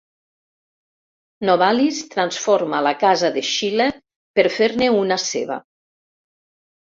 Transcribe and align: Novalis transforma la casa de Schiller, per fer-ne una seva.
Novalis 1.49 1.99
transforma 2.13 2.79
la 2.87 2.93
casa 3.03 3.31
de 3.35 3.43
Schiller, 3.49 3.89
per 4.39 4.47
fer-ne 4.57 4.87
una 5.03 5.19
seva. 5.25 5.59